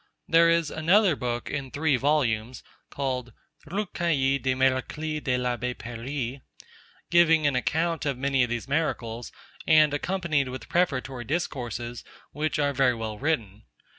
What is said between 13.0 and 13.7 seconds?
written.